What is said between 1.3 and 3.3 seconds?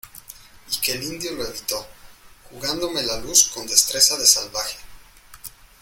lo evitó jugándome la